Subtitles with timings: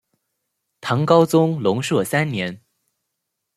[0.81, 2.59] 唐高宗龙朔三年。